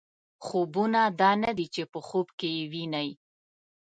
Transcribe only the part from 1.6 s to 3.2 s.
چې په خوب کې یې وینئ.